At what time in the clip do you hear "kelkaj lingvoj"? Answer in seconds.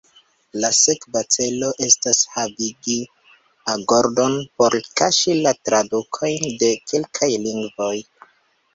6.91-7.97